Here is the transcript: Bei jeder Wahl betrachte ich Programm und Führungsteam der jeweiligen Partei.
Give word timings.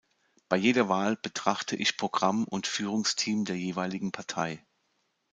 Bei 0.49 0.57
jeder 0.57 0.89
Wahl 0.89 1.15
betrachte 1.15 1.75
ich 1.75 1.95
Programm 1.95 2.45
und 2.45 2.65
Führungsteam 2.65 3.45
der 3.45 3.55
jeweiligen 3.55 4.11
Partei. 4.11 4.65